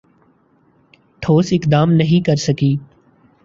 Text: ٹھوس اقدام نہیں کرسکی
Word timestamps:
ٹھوس 1.21 1.53
اقدام 1.53 1.91
نہیں 1.91 2.25
کرسکی 2.25 2.75